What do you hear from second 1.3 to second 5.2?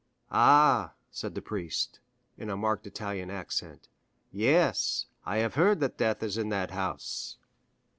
the priest, in a marked Italian accent; "yes,